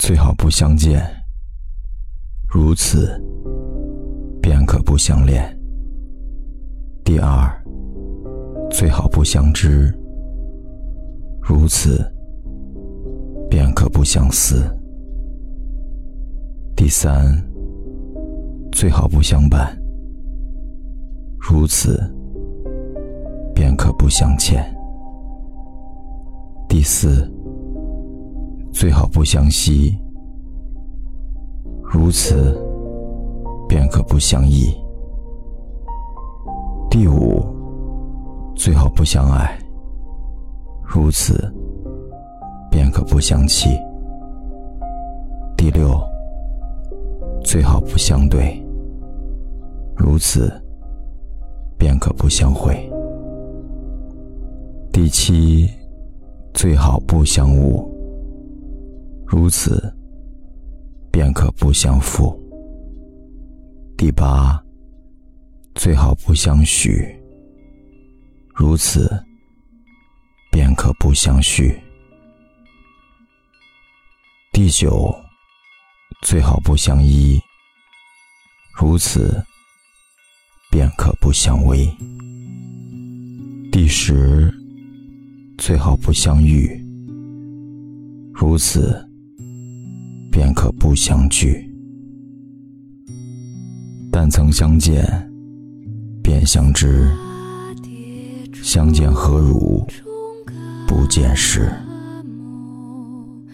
[0.00, 0.98] 最好不相见，
[2.48, 3.22] 如此
[4.40, 5.44] 便可不相恋。
[7.04, 7.62] 第二，
[8.70, 9.94] 最好不相知，
[11.42, 12.02] 如此
[13.50, 14.74] 便可不相思。
[16.74, 17.36] 第三，
[18.72, 19.78] 最好不相伴，
[21.38, 22.00] 如此
[23.54, 24.64] 便可不相欠。
[26.70, 27.30] 第四。
[28.72, 29.98] 最好不相惜，
[31.82, 32.56] 如此
[33.68, 34.74] 便可不相依。
[36.90, 37.44] 第五，
[38.54, 39.58] 最好不相爱，
[40.82, 41.52] 如此
[42.70, 43.68] 便可不相弃。
[45.56, 46.00] 第六，
[47.44, 48.60] 最好不相对，
[49.94, 50.50] 如此
[51.76, 52.90] 便可不相会。
[54.90, 55.68] 第七，
[56.54, 57.99] 最好不相误。
[59.32, 59.80] 如此，
[61.12, 62.36] 便可不相负。
[63.96, 64.60] 第八，
[65.76, 67.16] 最好不相许。
[68.52, 69.08] 如此，
[70.50, 71.80] 便可不相续。
[74.52, 75.14] 第九，
[76.22, 77.40] 最好不相依。
[78.76, 79.40] 如此，
[80.72, 81.88] 便可不相偎。
[83.70, 84.52] 第十，
[85.56, 86.84] 最好不相遇。
[88.34, 89.06] 如此。
[90.30, 91.68] 便可不相聚，
[94.12, 95.04] 但曾相见，
[96.22, 97.10] 便相知。
[98.62, 99.84] 相见何如，
[100.86, 101.72] 不见时。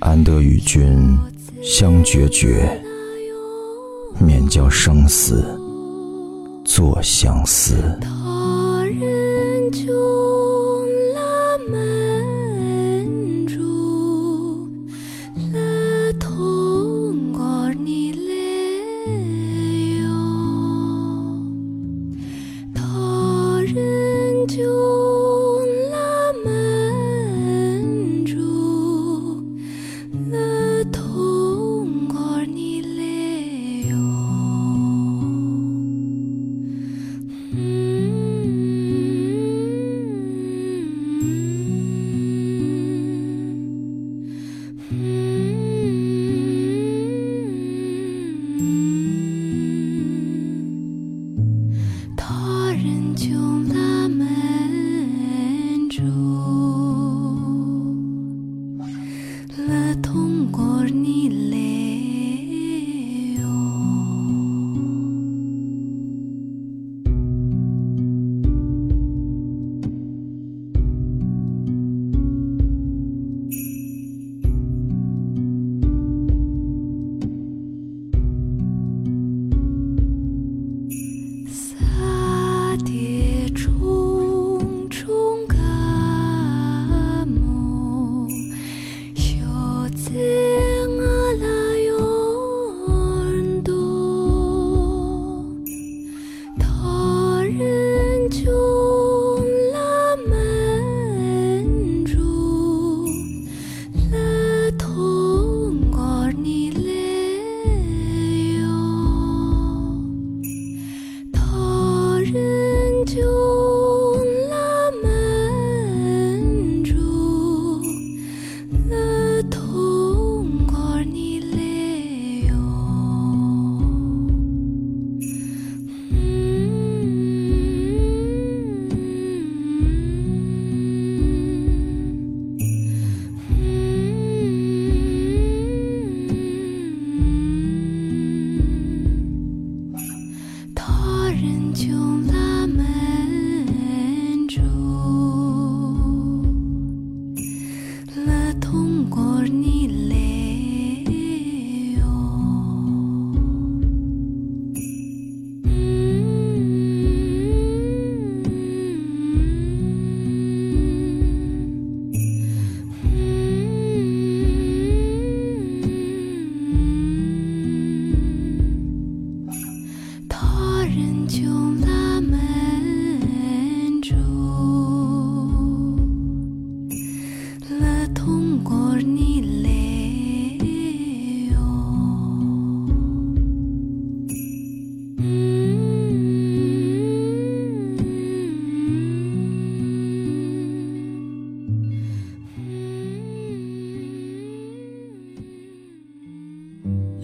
[0.00, 1.16] 安得与君
[1.62, 2.82] 相决绝，
[4.18, 5.44] 免教生死
[6.64, 7.76] 作相思。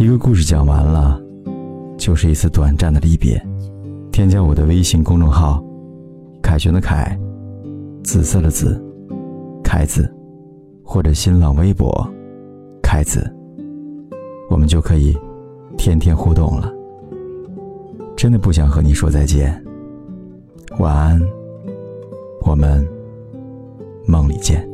[0.00, 1.20] 一个故事讲完了，
[1.98, 3.38] 就是一次短暂的离别。
[4.10, 5.62] 添加我的微信公众号
[6.42, 7.14] “凯旋的凯”，
[8.02, 8.82] 紫色的紫，
[9.62, 10.10] 凯子，
[10.82, 11.92] 或者新浪微博
[12.82, 13.30] “凯子”，
[14.48, 15.14] 我们就可以
[15.76, 16.72] 天天互动了。
[18.16, 19.62] 真的不想和你说再见，
[20.78, 21.20] 晚安，
[22.46, 22.82] 我们
[24.06, 24.69] 梦里见。